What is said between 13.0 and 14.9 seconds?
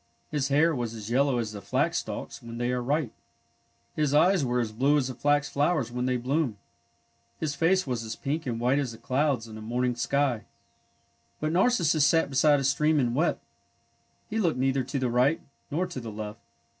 wept. He looked neither